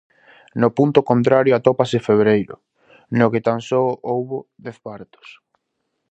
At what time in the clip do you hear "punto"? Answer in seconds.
0.77-0.99